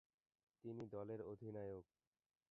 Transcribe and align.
তিনি 0.63 0.83
দলের 0.87 1.19
অধিনায়ক। 1.23 1.85